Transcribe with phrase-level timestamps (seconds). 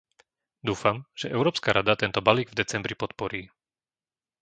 [0.67, 3.43] Dúfam, že Európska rada tento balík v decembri podporí.